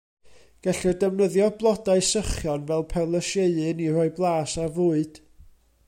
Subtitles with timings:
[0.67, 5.23] Gellir defnyddio'r blodau sychion fel perlysieuyn i roi blas ar fwyd.